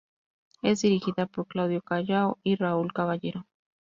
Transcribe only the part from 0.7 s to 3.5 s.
dirigida por Claudio Callao y Raúl Caballero.